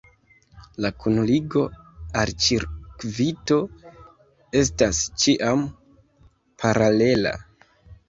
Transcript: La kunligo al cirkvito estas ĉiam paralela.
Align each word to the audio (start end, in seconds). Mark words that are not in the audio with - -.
La 0.85 0.89
kunligo 1.03 1.65
al 2.21 2.33
cirkvito 2.47 3.61
estas 4.65 5.05
ĉiam 5.23 5.71
paralela. 6.65 7.41